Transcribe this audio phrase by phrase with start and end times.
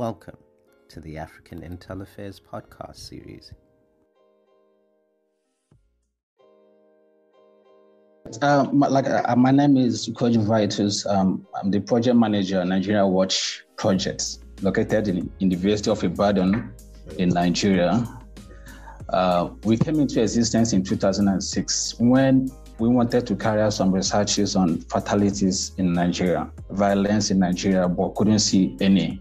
[0.00, 0.38] Welcome
[0.88, 3.52] to the African Intel Affairs podcast series.
[8.40, 11.04] Uh, my, like uh, my name is Coach Vitus.
[11.04, 16.72] Um, I'm the project manager Nigeria Watch Project, located in, in the University of Ibadan
[17.18, 18.02] in Nigeria.
[19.10, 24.56] Uh, we came into existence in 2006 when we wanted to carry out some researches
[24.56, 29.20] on fatalities in Nigeria, violence in Nigeria, but couldn't see any.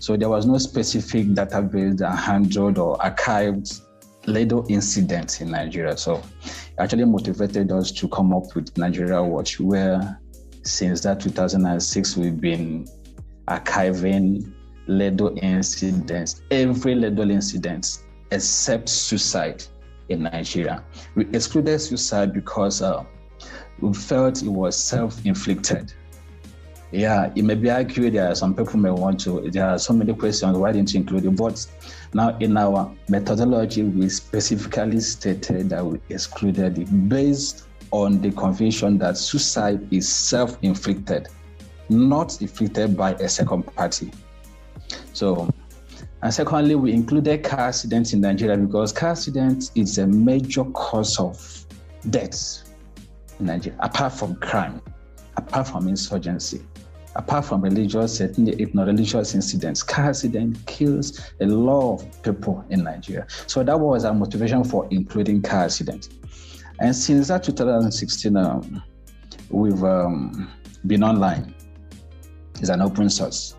[0.00, 3.80] So there was no specific database that handled or archived
[4.26, 5.96] lethal incidents in Nigeria.
[5.96, 6.22] So
[6.78, 10.20] actually motivated us to come up with Nigeria Watch, where
[10.62, 12.86] since that 2006 we've been
[13.48, 14.52] archiving
[14.86, 19.64] lethal incidents, every lethal incident except suicide
[20.08, 20.84] in Nigeria.
[21.14, 23.04] We excluded suicide because uh,
[23.80, 25.92] we felt it was self-inflicted.
[26.90, 29.92] Yeah, it may be argued there are some people may want to, there are so
[29.92, 31.36] many questions, why didn't you include it?
[31.36, 31.66] But
[32.14, 38.96] now in our methodology, we specifically stated that we excluded it based on the conviction
[38.98, 41.28] that suicide is self-inflicted,
[41.90, 44.10] not inflicted by a second party.
[45.12, 45.52] So,
[46.22, 51.20] and secondly, we included car accidents in Nigeria because car accidents is a major cause
[51.20, 51.66] of
[52.08, 52.64] deaths
[53.40, 54.80] in Nigeria, apart from crime,
[55.36, 56.62] apart from insurgency
[57.16, 63.26] apart from religious, certainly ethno-religious incidents, car accident kills a lot of people in Nigeria.
[63.46, 66.08] So that was our motivation for including car accident.
[66.80, 68.82] And since that 2016, um,
[69.50, 70.50] we've um,
[70.86, 71.54] been online.
[72.60, 73.54] It's an open source.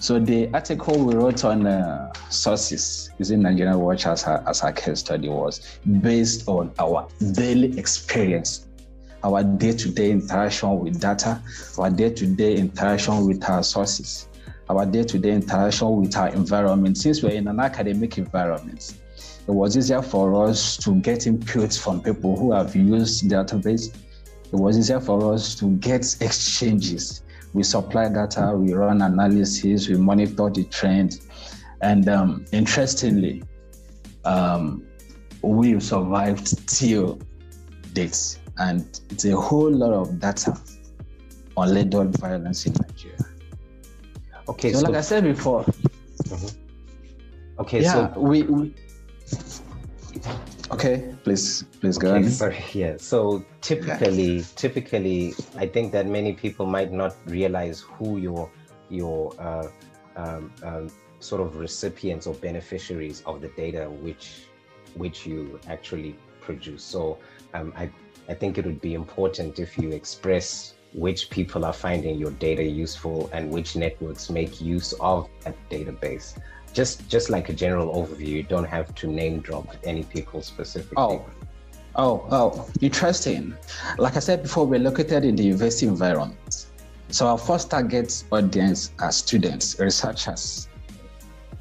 [0.00, 5.28] So the article we wrote on uh, sources using Nigerian Watch as our case study
[5.28, 8.67] was based on our daily experience
[9.24, 11.42] our day-to-day interaction with data,
[11.78, 14.28] our day-to-day interaction with our sources,
[14.68, 16.96] our day-to-day interaction with our environment.
[16.98, 18.94] Since we're in an academic environment,
[19.46, 23.94] it was easier for us to get inputs from people who have used database.
[24.52, 27.22] It was easier for us to get exchanges.
[27.54, 31.20] We supply data, we run analysis, we monitor the trend.
[31.80, 33.42] And um, interestingly,
[34.24, 34.86] um,
[35.42, 37.20] we survived till
[37.94, 40.58] dates and it's a whole lot of data
[41.56, 43.18] on legal violence in Nigeria.
[44.48, 45.64] Okay, so, so like I said before.
[45.64, 47.60] Mm-hmm.
[47.60, 48.74] Okay, yeah, so we, we
[50.70, 52.30] Okay, please, please go okay, on.
[52.30, 52.96] Sorry, yeah.
[52.98, 54.44] So typically, yeah.
[54.54, 58.50] typically, I think that many people might not realize who your
[58.90, 59.68] your uh,
[60.16, 60.90] um, um,
[61.20, 64.44] sort of recipients or beneficiaries of the data which
[64.94, 66.82] which you actually produce.
[66.82, 67.18] So
[67.54, 67.90] um, I
[68.28, 72.62] I think it would be important if you express which people are finding your data
[72.62, 76.38] useful and which networks make use of that database.
[76.72, 80.96] Just just like a general overview, you don't have to name drop any people specifically.
[80.96, 81.24] Oh.
[81.96, 83.56] Oh, oh, interesting.
[83.98, 86.66] Like I said before, we're located in the university environment.
[87.08, 90.68] So our first target audience are students, researchers,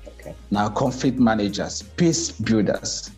[0.07, 0.35] okay.
[0.51, 3.09] now conflict managers, peace builders,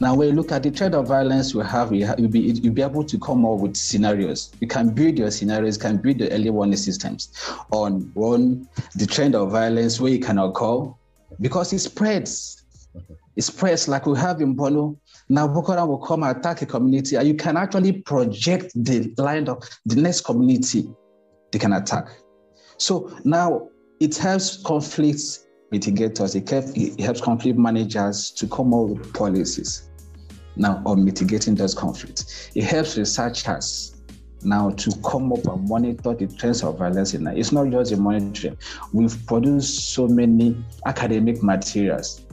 [0.00, 2.74] now, when you look at the trend of violence we have, you will be, you'll
[2.74, 4.52] be able to come up with scenarios.
[4.60, 7.30] You can build your scenarios, you can build the early warning systems
[7.72, 10.92] on one, the trend of violence where it can occur
[11.40, 12.64] because it spreads.
[13.36, 14.96] It spreads like we have in Borno.
[15.28, 19.14] Now, Boko Haram will come and attack a community, and you can actually project the
[19.18, 20.88] line of the next community
[21.52, 22.08] they can attack.
[22.78, 23.68] So now
[24.00, 29.88] it helps conflicts mitigators, it, helps conflict managers to come up with policies
[30.56, 32.50] now on mitigating those conflicts.
[32.54, 33.94] It helps researchers
[34.42, 37.40] now to come up and monitor the trends of violence in Nigeria.
[37.40, 38.56] It's not just a monitoring.
[38.92, 40.56] We've produced so many
[40.86, 42.24] academic materials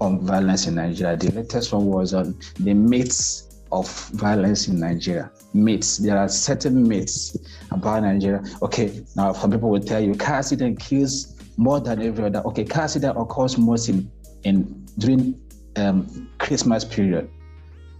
[0.00, 1.16] on violence in Nigeria.
[1.16, 5.30] The latest one was on the myths of violence in Nigeria.
[5.52, 5.98] Myths.
[5.98, 7.36] There are certain myths
[7.70, 8.42] about Nigeria.
[8.62, 12.38] Okay, now some people will tell you car accident kills more than every other.
[12.46, 14.10] Okay, car accident occurs most in,
[14.44, 15.38] in during
[15.76, 17.28] um, Christmas period.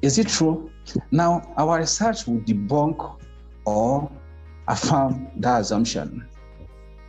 [0.01, 0.71] Is it true?
[1.11, 3.19] Now, our research will debunk
[3.67, 4.11] or
[4.69, 6.27] affirm that assumption.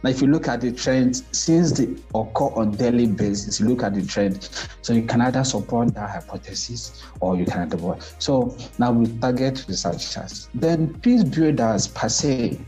[0.03, 3.83] Now, if you look at the trend, since they occur on daily basis, you look
[3.83, 4.49] at the trend,
[4.81, 8.01] so you can either support that hypothesis or you can avoid.
[8.17, 10.49] So now we target researchers.
[10.55, 12.59] Then peace builders per se,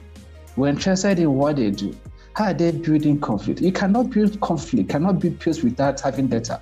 [0.55, 1.95] we're interested in what they do.
[2.33, 3.61] How are they building conflict?
[3.61, 6.61] You cannot build conflict, cannot build peace without having data.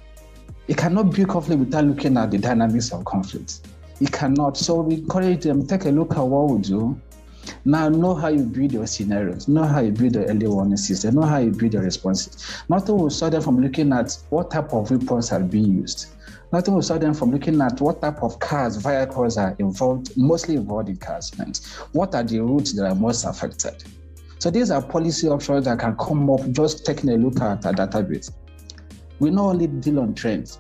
[0.68, 3.68] You cannot build conflict without looking at the dynamics of conflict.
[4.00, 4.58] You cannot.
[4.58, 7.00] So we encourage them, take a look at what we do.
[7.66, 11.16] Now, know how you build your scenarios, know how you build the early warning system,
[11.16, 12.64] know how you build your responses.
[12.68, 16.08] Nothing will stop them from looking at what type of reports are being used.
[16.52, 20.56] Nothing will stop them from looking at what type of cars, vehicles are involved, mostly
[20.56, 21.76] involved in car accidents.
[21.94, 23.84] What are the routes that are most affected?
[24.40, 27.74] So these are policy options that can come up just taking a look at a
[27.74, 28.32] database.
[29.20, 30.60] We not only deal on trends,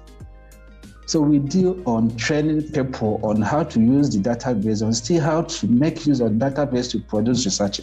[1.06, 5.44] so we deal on training people on how to use the database and see how
[5.44, 7.80] to make use of database to produce research.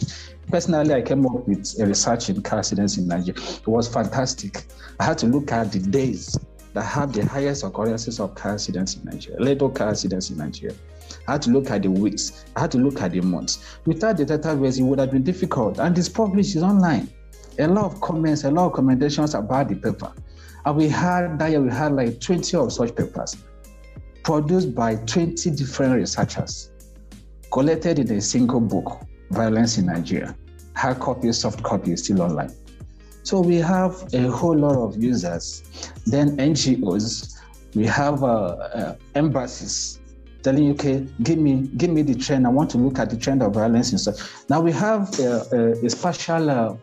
[0.49, 3.33] Personally, I came up with a research in car in Nigeria.
[3.35, 4.65] It was fantastic.
[4.99, 6.37] I had to look at the days
[6.73, 10.75] that have the highest occurrences of car in Nigeria, little car in Nigeria.
[11.27, 12.45] I had to look at the weeks.
[12.55, 13.79] I had to look at the months.
[13.85, 15.79] Without the database, it would have been difficult.
[15.79, 17.09] And this published is online.
[17.59, 20.13] A lot of comments, a lot of commendations about the paper.
[20.65, 23.35] And we had that year, we had like 20 of such papers
[24.23, 26.71] produced by 20 different researchers,
[27.51, 29.01] collected in a single book,
[29.31, 30.35] Violence in Nigeria.
[30.75, 32.53] Hard copy, soft copy is still online.
[33.23, 35.91] So we have a whole lot of users.
[36.05, 37.39] Then NGOs,
[37.73, 39.96] we have uh, uh, embassies
[40.47, 42.47] telling you, okay, give me, give me the trend.
[42.47, 44.49] I want to look at the trend of violence and stuff.
[44.49, 46.75] Now we have uh, uh a special, uh,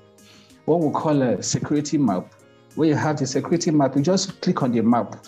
[0.66, 2.26] what we call a security map
[2.75, 5.25] where you have the security map, you just click on the map,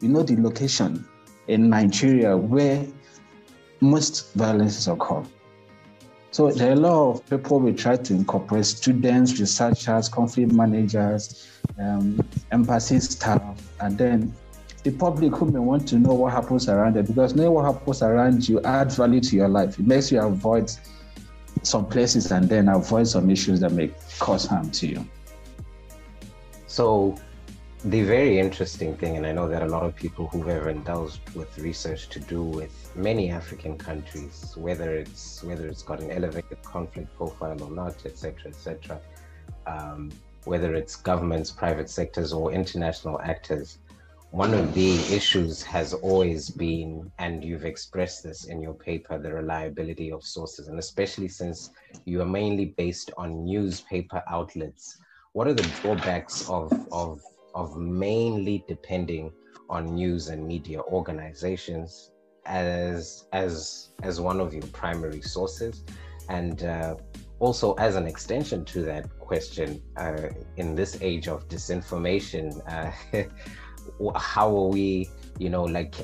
[0.00, 1.06] you know the location
[1.46, 2.84] in Nigeria where
[3.80, 5.22] most violences occur.
[6.32, 11.48] So there are a lot of people we try to incorporate students, researchers, conflict managers,
[11.78, 12.18] um,
[12.50, 14.34] embassy staff, and then
[14.84, 18.02] the public who may want to know what happens around it because knowing what happens
[18.02, 19.78] around you adds value to your life.
[19.78, 20.70] It makes you avoid
[21.62, 25.08] some places and then avoid some issues that may cause harm to you.
[26.66, 27.16] So,
[27.84, 31.20] the very interesting thing, and I know that a lot of people who've ever indulged
[31.34, 36.62] with research to do with many African countries, whether it's whether it's got an elevated
[36.62, 39.00] conflict profile or not, etc., etc.,
[39.66, 40.10] um,
[40.44, 43.78] whether it's governments, private sectors, or international actors,
[44.30, 49.32] one of the issues has always been, and you've expressed this in your paper, the
[49.32, 51.70] reliability of sources, and especially since
[52.04, 54.98] you are mainly based on newspaper outlets.
[55.32, 57.22] What are the drawbacks of of
[57.54, 59.32] of mainly depending
[59.70, 62.12] on news and media organizations
[62.44, 65.84] as as as one of your primary sources?
[66.28, 66.96] And uh,
[67.38, 72.92] also as an extension to that question uh, in this age of disinformation uh,
[74.16, 75.08] how are we
[75.38, 75.94] you know like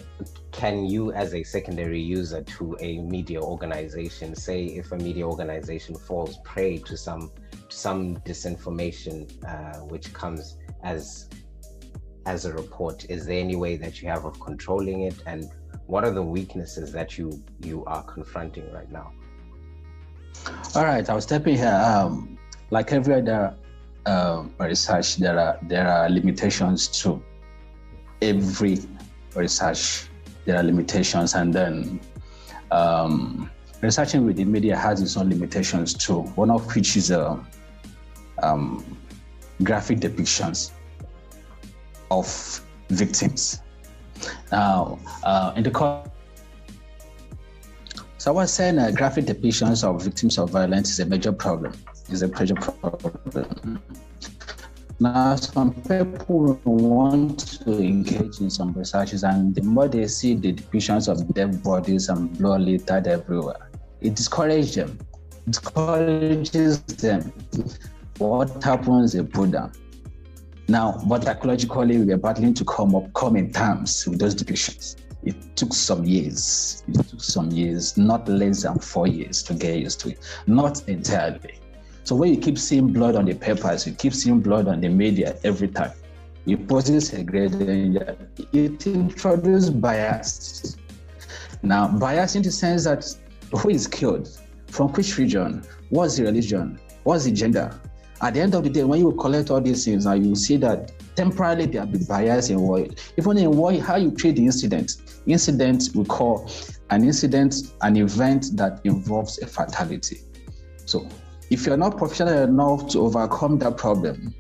[0.53, 5.95] can you as a secondary user to a media organization say if a media organization
[5.95, 7.31] falls prey to some
[7.69, 11.29] some disinformation uh, which comes as
[12.27, 15.15] as a report is there any way that you have of controlling it?
[15.27, 15.51] And
[15.87, 19.13] what are the weaknesses that you you are confronting right now?
[20.75, 21.83] All right i'll step in here.
[21.85, 22.39] Um,
[22.71, 23.55] like every other
[24.07, 27.23] um, research there are there are limitations to
[28.23, 28.79] every
[29.35, 30.09] research
[30.45, 32.01] there are limitations and then
[32.71, 33.51] um,
[33.81, 37.37] researching with the media has its own limitations too one of which is uh,
[38.43, 38.85] um,
[39.63, 40.73] graphic depictions
[42.11, 43.61] of victims.
[44.51, 46.03] Now, uh, in the
[48.19, 51.73] so I was saying uh, graphic depictions of victims of violence is a major problem.
[52.11, 53.83] Is a major problem.
[55.01, 60.53] Now, some people want to engage in some researches, and the more they see the
[60.53, 63.71] depictions of dead bodies and blood littered everywhere,
[64.01, 64.99] it discourages them.
[65.47, 67.33] It discourages them
[68.19, 69.73] what happens they put down.
[70.69, 74.97] Now, but psychologically, we are battling to come up, come in terms with those depictions.
[75.25, 76.85] It took some years.
[76.87, 80.19] It took some years, not less than four years to get used to it.
[80.47, 81.59] Not entirely.
[82.05, 84.89] So when you keep seeing blood on the papers, you keep seeing blood on the
[84.89, 85.93] media every time.
[86.47, 88.17] It poses a great danger.
[88.53, 90.77] It introduces bias.
[91.63, 93.07] Now, bias in the sense that
[93.59, 94.29] who is killed,
[94.67, 97.81] from which region, what's the religion, what's the gender,
[98.21, 100.57] at the end of the day, when you collect all these things, now you see
[100.59, 102.87] that temporarily there will be bias in war.
[103.17, 104.97] even in war, how you treat the incident.
[105.27, 106.51] Incident we call
[106.91, 110.21] an incident, an event that involves a fatality.
[110.85, 111.09] So
[111.51, 114.35] if you're not professional enough to overcome that problem,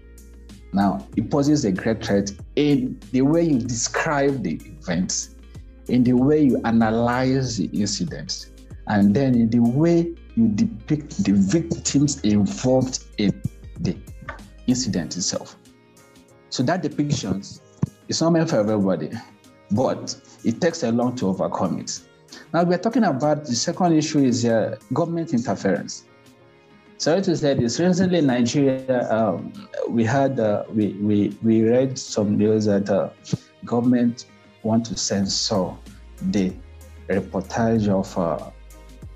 [0.73, 5.28] now it poses a great threat in the way you describe the event,
[5.88, 8.50] in the way you analyze the incident,
[8.88, 13.40] and then in the way you depict the victims involved in
[13.80, 13.96] the
[14.66, 15.56] incident itself.
[16.50, 17.42] So that depiction
[18.08, 19.11] is not meant for everybody,
[19.70, 22.00] but it takes a long to overcome it.
[22.52, 26.04] Now we're talking about the second issue is uh, government interference.
[27.04, 27.78] Sorry to say this.
[27.78, 29.52] Recently in Nigeria, um,
[29.90, 33.11] we had uh, we, we we read some news that uh,
[33.66, 34.25] government
[34.62, 35.73] want to censor
[36.30, 36.50] the
[37.11, 38.50] reportage of uh,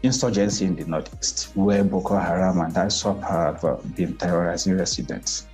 [0.03, 5.47] insurgency in the northeast, where Boko Haram and ISWAP have uh, been terrorizing residents.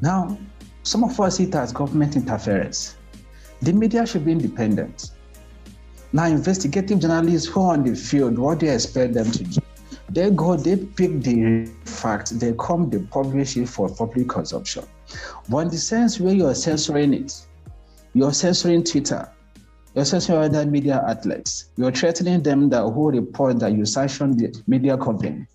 [0.00, 0.38] Now,
[0.84, 2.96] some of us see it as government interference.
[3.60, 5.10] The media should be independent.
[6.14, 9.60] Now, investigative journalists who are on the field, what do you expect them to do?
[10.10, 14.84] They go, they pick the facts, they come, they publish it for public consumption.
[15.50, 17.34] But the sense where you're censoring it,
[18.14, 19.30] you're censoring Twitter,
[19.94, 24.62] you're censoring other media outlets, you're threatening them that who report that you sanction the
[24.66, 25.46] media company.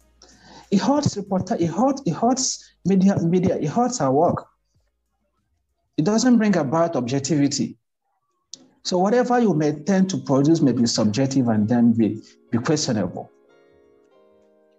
[0.69, 4.47] It hurts reporter, it hurts, it hurts media, media, it hurts our work.
[5.97, 7.77] It doesn't bring about objectivity.
[8.83, 13.31] So whatever you may tend to produce may be subjective and then be, be questionable.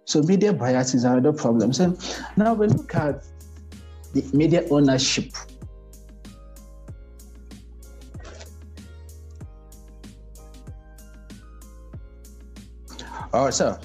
[0.04, 1.72] So media bias is another problem.
[1.72, 1.96] So
[2.36, 3.24] now we look at
[4.12, 5.32] the media ownership.
[13.32, 13.78] Oh, so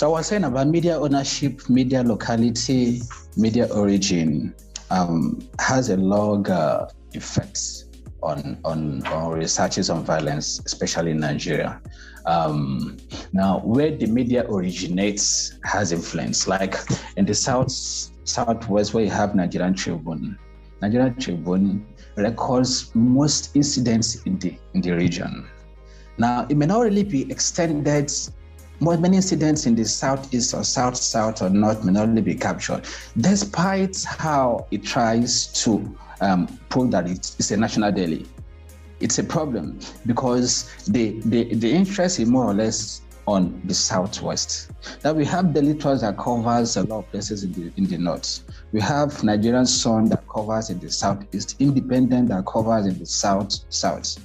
[0.00, 3.02] so I was saying about media ownership, media locality,
[3.36, 4.54] media origin
[4.90, 7.84] um, has a log uh, effects
[8.22, 11.80] on, on, on researches on violence, especially in Nigeria.
[12.26, 12.98] Um,
[13.32, 16.46] now, where the media originates has influence.
[16.46, 16.76] Like
[17.16, 17.70] in the south
[18.24, 20.38] southwest, where you have Nigerian Tribune,
[20.82, 21.86] Nigerian Tribune
[22.16, 25.48] records most incidents in the in the region.
[26.18, 28.12] Now, it may not really be extended.
[28.82, 32.86] Many incidents in the southeast or south south or north may not really be captured,
[33.18, 38.26] despite how it tries to um, prove that it's a national daily.
[39.00, 44.70] It's a problem because the, the, the interest is more or less on the southwest.
[45.04, 47.98] Now we have the Trust that covers a lot of places in the in the
[47.98, 48.42] north.
[48.72, 53.60] We have Nigerian Sun that covers in the southeast, Independent that covers in the south
[53.68, 54.18] south.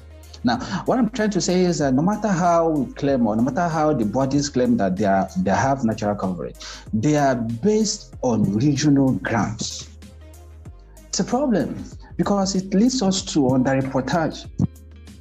[0.44, 3.42] Now, what I'm trying to say is that no matter how we claim or no
[3.42, 6.56] matter how the bodies claim that they are they have natural coverage,
[6.94, 9.90] they are based on regional grounds.
[11.08, 11.84] It's a problem
[12.18, 14.48] because it leads us to underreportage.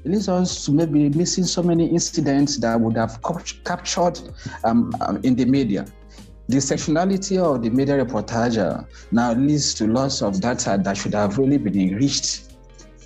[0.04, 3.18] Leads us to maybe missing so many incidents that would have
[3.64, 4.20] captured
[4.64, 5.86] um, um, in the media.
[6.48, 11.38] The sectionality of the media reportage now leads to lots of data that should have
[11.38, 12.52] really been enriched,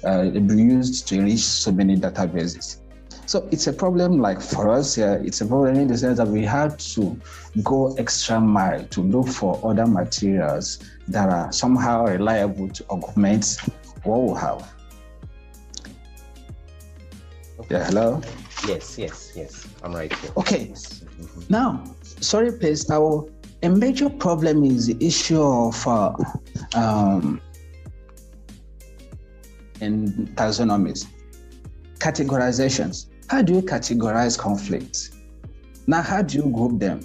[0.05, 2.79] uh, used to enrich so many databases.
[3.27, 6.27] So it's a problem like for us here, it's a problem in the sense that
[6.27, 7.15] we have to
[7.63, 10.79] go extra mile to look for other materials
[11.09, 13.59] that are somehow reliable to augment
[14.03, 14.78] what we have.
[17.61, 17.75] Okay.
[17.75, 18.23] Yeah, hello?
[18.67, 19.67] Yes, yes, yes.
[19.83, 20.31] I'm right here.
[20.37, 20.67] Okay.
[20.67, 21.41] Mm-hmm.
[21.49, 22.89] Now, sorry, please.
[22.91, 23.29] Our
[23.63, 26.13] a major problem is the issue of uh,
[26.75, 27.41] um,
[29.81, 31.07] in taxonomies,
[31.99, 33.07] categorizations.
[33.29, 35.11] How do you categorize conflicts?
[35.87, 37.01] Now, how do you group them?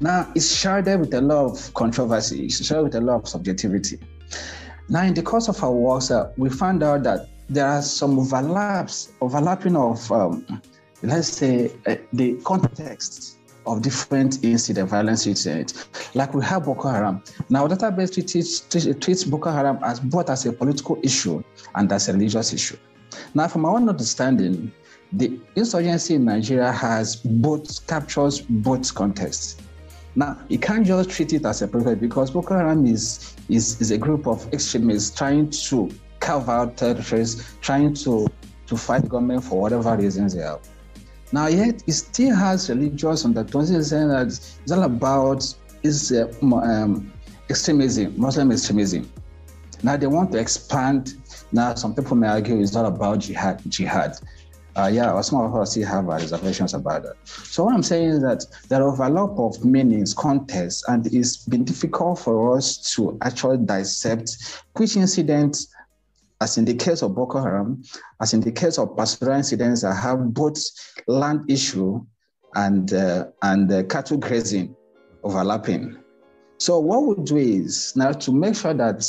[0.00, 4.00] Now, it's shrouded with a lot of controversy, it's shrouded with a lot of subjectivity.
[4.88, 8.18] Now, in the course of our work, uh, we found out that there are some
[8.18, 10.62] overlaps, overlapping of, um,
[11.02, 15.88] let's say, uh, the context of different incident, violence incidents.
[16.14, 17.22] Like we have Boko Haram.
[17.48, 18.60] Now, database treats,
[18.98, 21.42] treats Boko Haram as both as a political issue
[21.74, 22.76] and as a religious issue.
[23.34, 24.72] Now, from our understanding,
[25.12, 29.58] the insurgency in Nigeria has both captures both contexts.
[30.14, 33.90] Now, you can't just treat it as a project because Boko Haram is, is, is
[33.90, 35.90] a group of extremists trying to
[36.22, 38.28] carve out territories, trying to,
[38.66, 40.60] to fight government for whatever reasons they have.
[41.32, 43.68] Now, yet it still has religious undertones.
[43.88, 45.42] Saying that it's all about
[45.82, 47.12] is uh, um,
[47.50, 49.10] extremism, Muslim extremism.
[49.82, 51.14] Now they want to expand.
[51.50, 53.60] Now some people may argue it's all about jihad.
[53.68, 54.18] Jihad
[54.74, 57.16] uh, yeah, some of us still have our reservations about that.
[57.24, 61.64] So what I'm saying is that there are overlap of meanings, context, and it's been
[61.64, 65.71] difficult for us to actually dissect which incidents,
[66.42, 67.82] as in the case of Boko Haram,
[68.20, 70.58] as in the case of pastoral incidents that have both
[71.06, 72.04] land issue
[72.56, 74.74] and uh, and uh, cattle grazing
[75.22, 75.96] overlapping.
[76.58, 79.04] So what we do is now to make sure that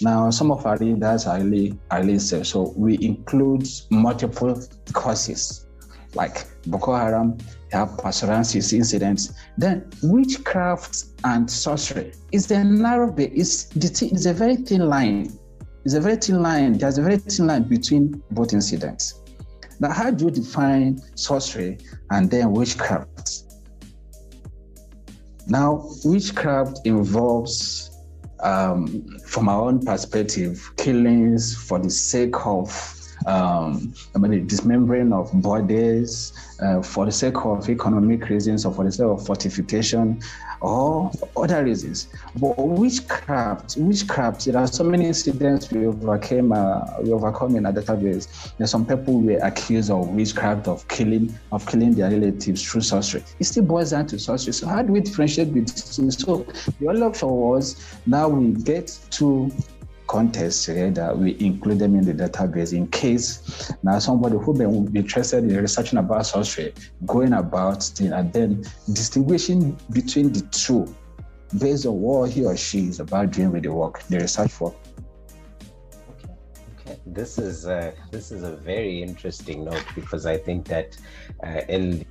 [0.00, 2.46] now some of our readers are really are safe.
[2.46, 4.60] So we include multiple
[4.92, 5.66] causes
[6.14, 7.36] like Boko Haram,
[7.72, 9.32] have pastorances incidents.
[9.58, 13.32] Then witchcraft and sorcery is a narrow bit.
[13.34, 15.38] It's, it's a very thin line.
[15.88, 16.76] It's a very thin line.
[16.76, 19.22] There's a very thin line between both incidents.
[19.80, 21.78] Now, how do you define sorcery
[22.10, 23.44] and then witchcraft?
[25.46, 27.90] Now, witchcraft involves,
[28.40, 32.68] um, from our own perspective, killings for the sake of
[33.28, 38.72] um, I mean, the dismembering of bodies uh, for the sake of economic reasons or
[38.72, 40.20] for the sake of fortification
[40.62, 42.08] or other reasons.
[42.36, 47.72] But witchcraft, witchcraft, there are so many incidents we overcame, uh, we overcome in our
[47.72, 48.52] database.
[48.56, 53.22] There's some people were accused of witchcraft, of killing, of killing their relatives through sorcery.
[53.38, 54.54] It still boils down to sorcery.
[54.54, 56.10] So how do we differentiate between?
[56.10, 56.46] So
[56.80, 59.52] the only option was now we get to
[60.08, 64.98] context that we include them in the database in case now somebody who may be
[64.98, 66.74] interested in researching about sorcery,
[67.06, 70.92] going about the, and then distinguishing between the two
[71.58, 74.74] based on what he or she is about doing with the work, the research work.
[76.10, 76.34] Okay,
[76.80, 76.98] okay.
[77.06, 80.96] This is a, this is a very interesting note because I think that
[81.44, 82.06] uh, in the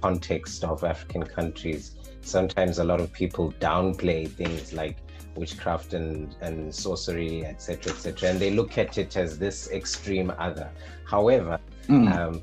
[0.00, 4.96] context of African countries, sometimes a lot of people downplay things like
[5.36, 10.70] witchcraft and, and sorcery, etc., etc., and they look at it as this extreme other.
[11.04, 12.14] However, mm.
[12.14, 12.42] um,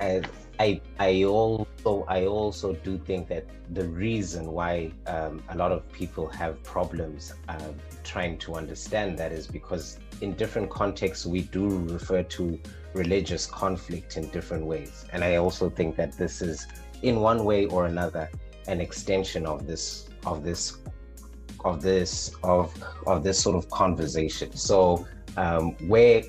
[0.00, 0.22] I,
[0.60, 5.90] I, I also I also do think that the reason why um, a lot of
[5.92, 11.68] people have problems uh, trying to understand that is because in different contexts we do
[11.88, 12.58] refer to
[12.94, 16.66] religious conflict in different ways, and I also think that this is
[17.02, 18.28] in one way or another
[18.66, 20.78] an extension of this of this
[21.68, 22.72] of this of
[23.06, 24.54] of this sort of conversation.
[24.56, 25.06] So
[25.36, 26.22] um, where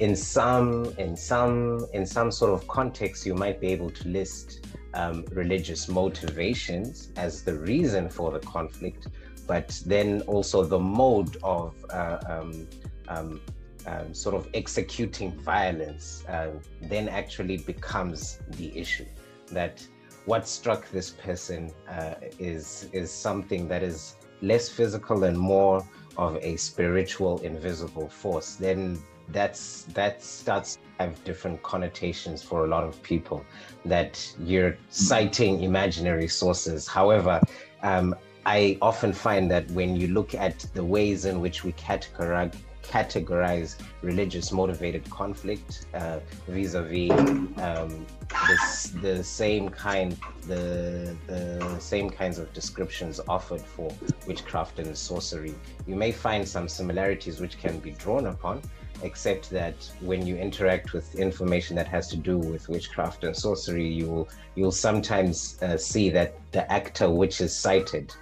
[0.00, 4.66] in some in some in some sort of context you might be able to list
[4.94, 9.08] um, religious motivations as the reason for the conflict,
[9.46, 12.68] but then also the mode of uh, um,
[13.08, 13.40] um,
[13.86, 16.50] um sort of executing violence uh,
[16.82, 19.06] then actually becomes the issue.
[19.50, 19.86] That
[20.24, 25.84] what struck this person uh, is is something that is less physical and more
[26.18, 32.68] of a spiritual invisible force then that's that starts to have different connotations for a
[32.68, 33.44] lot of people
[33.84, 36.86] that you're citing imaginary sources.
[36.86, 37.40] However
[37.82, 42.54] um, i often find that when you look at the ways in which we categorize
[42.82, 46.18] categorize religious motivated conflict uh,
[46.48, 47.10] vis-a-vis
[47.58, 48.06] um,
[48.48, 50.16] this, the same kind
[50.46, 53.92] the, the same kinds of descriptions offered for
[54.26, 55.54] witchcraft and sorcery.
[55.86, 58.62] You may find some similarities which can be drawn upon
[59.02, 63.86] except that when you interact with information that has to do with witchcraft and sorcery
[63.86, 68.14] you will you'll sometimes uh, see that the actor which is cited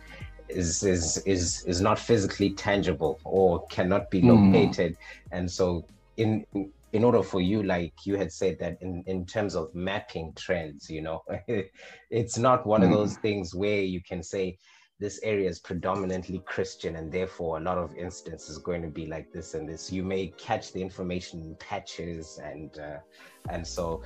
[0.50, 4.30] is is is is not physically tangible or cannot be hmm.
[4.30, 4.96] located mm.
[5.32, 5.84] and so
[6.16, 6.44] in
[6.92, 10.90] in order for you like you had said that in in terms of mapping trends
[10.90, 11.22] you know
[12.10, 12.84] it's not one mm.
[12.84, 12.96] of hmm.
[12.96, 14.56] those things where you can say
[15.00, 19.06] this area is predominantly Christian, and therefore a lot of instances are going to be
[19.06, 19.90] like this and this.
[19.90, 22.98] You may catch the information in patches, and uh,
[23.48, 24.02] and so,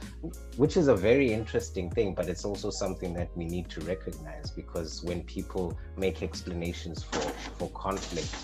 [0.57, 4.53] which is a very interesting thing, but it's also something that we need to recognize
[4.53, 7.29] because when people make explanations for
[7.59, 8.37] for conflict,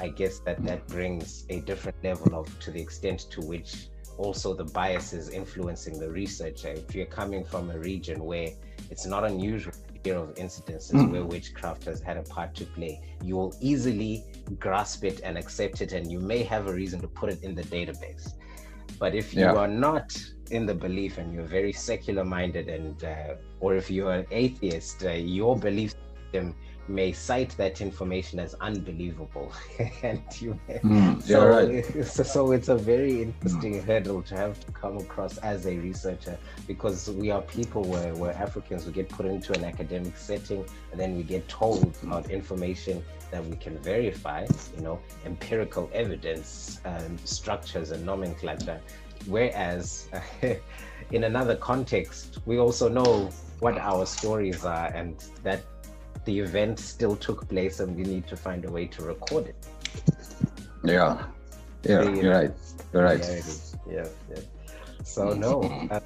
[0.00, 3.88] I guess that that brings a different level of to the extent to which
[4.18, 6.68] also the biases influencing the researcher.
[6.68, 8.50] If you're coming from a region where
[8.90, 9.72] it's not unusual
[10.10, 11.10] of incidences mm.
[11.10, 14.24] where witchcraft has had a part to play, you will easily
[14.58, 17.54] grasp it and accept it, and you may have a reason to put it in
[17.54, 18.34] the database.
[18.98, 19.54] But if you yeah.
[19.54, 20.16] are not
[20.50, 25.04] in the belief and you're very secular minded, and uh, or if you're an atheist,
[25.04, 25.94] uh, your belief
[26.32, 26.54] system
[26.88, 29.52] may cite that information as unbelievable
[30.02, 31.84] and you mm, so, right.
[32.06, 33.84] so, so it's a very interesting mm.
[33.84, 38.34] hurdle to have to come across as a researcher because we are people where, where
[38.34, 43.02] africans we get put into an academic setting and then we get told about information
[43.30, 48.80] that we can verify you know empirical evidence um, structures and nomenclature
[49.26, 50.08] whereas
[51.12, 55.62] in another context we also know what our stories are and that
[56.24, 59.66] the event still took place and we need to find a way to record it.
[60.84, 61.24] Yeah,
[61.84, 62.52] yeah, you're right.
[62.92, 63.42] You're right.
[63.90, 64.40] Yeah, yeah.
[65.04, 66.00] So no, uh,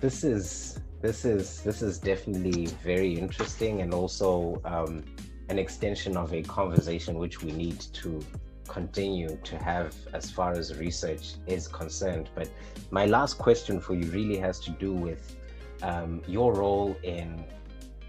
[0.00, 5.04] this is this is this is definitely very interesting and also um,
[5.48, 8.20] an extension of a conversation which we need to
[8.68, 12.28] continue to have as far as research is concerned.
[12.34, 12.50] But
[12.90, 15.36] my last question for you really has to do with
[15.82, 17.44] um, your role in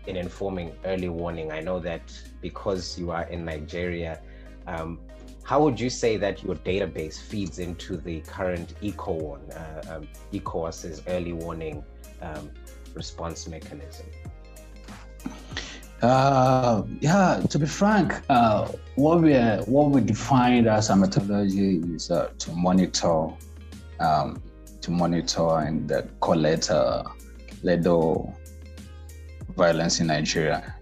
[0.07, 1.51] in informing early warning?
[1.51, 2.01] I know that
[2.41, 4.21] because you are in Nigeria,
[4.65, 4.99] um,
[5.43, 11.03] how would you say that your database feeds into the current ECOWARN, uh, um, ECOWAS's
[11.07, 11.83] early warning
[12.21, 12.51] um,
[12.93, 14.07] response mechanism?
[16.01, 19.33] Uh, yeah, to be frank, uh, what we
[19.73, 23.29] what we defined as a methodology is uh, to monitor,
[23.99, 24.41] um,
[24.81, 25.91] to monitor and
[26.21, 27.03] collect uh,
[27.63, 28.37] legal
[29.57, 30.75] violence in Nigeria.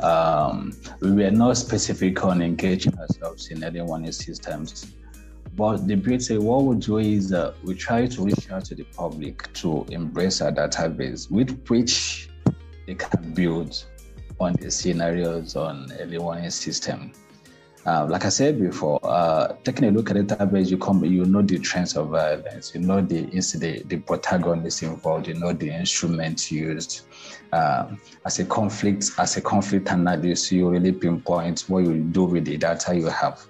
[0.00, 4.94] Um, we were not specific on engaging ourselves in any one systems,
[5.56, 8.84] but the beauty what we do is uh, we try to reach out to the
[8.84, 12.28] public to embrace our database with which
[12.86, 13.84] they can build
[14.38, 17.12] on the scenarios on warning system.
[17.86, 21.26] Uh, like I said before, uh, taking a look at the database, you come, you
[21.26, 25.68] know the trends of violence, you know the incident, the protagonists involved, you know the
[25.68, 27.02] instruments used.
[27.52, 27.94] Uh,
[28.24, 32.56] as a conflict, as a conflict analyst, you really pinpoint what you do with the
[32.56, 33.46] data you have.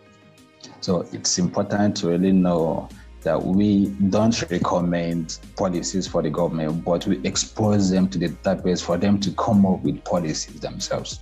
[0.80, 2.88] So it's important to really know
[3.22, 8.82] that we don't recommend policies for the government, but we expose them to the database
[8.82, 11.20] for them to come up with policies themselves.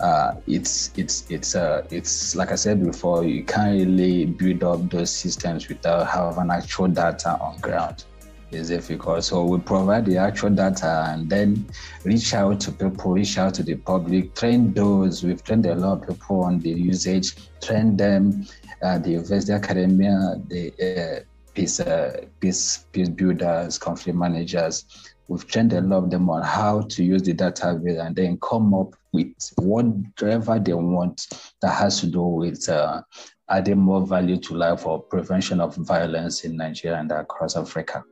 [0.00, 4.90] Uh, it's it's it's uh, it's like I said before, you can't really build up
[4.90, 8.04] those systems without having actual data on ground.
[8.50, 9.24] It's difficult.
[9.24, 11.66] So we provide the actual data and then
[12.04, 15.22] reach out to people, reach out to the public, train those.
[15.22, 18.46] We've trained a lot of people on the usage, train them
[18.82, 24.84] uh, the University Academia, the uh, peace, uh, peace, peace builders, conflict managers.
[25.28, 28.72] We've trained a lot of them on how to use the database and then come
[28.72, 31.26] up with whatever they want
[31.60, 33.02] that has to do with uh,
[33.48, 38.04] adding more value to life or prevention of violence in Nigeria and across Africa.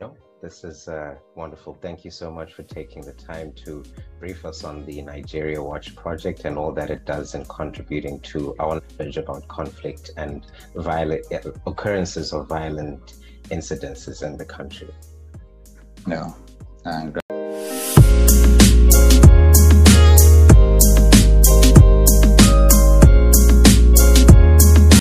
[0.00, 1.74] No, this is uh, wonderful.
[1.74, 3.82] Thank you so much for taking the time to
[4.18, 8.54] brief us on the Nigeria Watch project and all that it does in contributing to
[8.58, 13.14] our knowledge about conflict and violent uh, occurrences of violent
[13.50, 14.88] incidences in the country.
[16.06, 16.34] No,
[16.84, 17.18] and